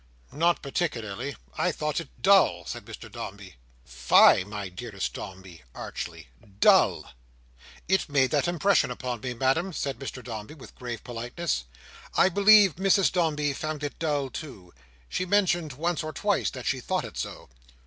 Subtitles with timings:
[0.31, 1.35] "Not particularly.
[1.59, 3.57] I thought it dull," said Mr Dombey.
[3.85, 7.11] "Fie, my dearest Dombey!" archly; "dull!"
[7.87, 11.65] "It made that impression upon me, Madam," said Mr Dombey, with grave politeness.
[12.17, 14.73] "I believe Mrs Dombey found it dull too.
[15.07, 17.49] She mentioned once or twice that she thought it so."